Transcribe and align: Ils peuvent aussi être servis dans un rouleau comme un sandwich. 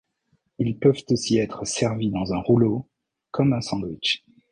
Ils 0.57 0.79
peuvent 0.79 1.03
aussi 1.11 1.37
être 1.37 1.63
servis 1.63 2.09
dans 2.09 2.33
un 2.33 2.39
rouleau 2.39 2.89
comme 3.29 3.53
un 3.53 3.61
sandwich. 3.61 4.25